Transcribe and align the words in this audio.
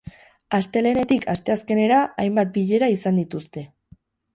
Astelehenetik 0.59 1.29
asteazkenera 1.35 2.03
hainbat 2.25 2.53
bilera 2.59 2.95
izan 2.99 3.25
dituzte. 3.25 3.71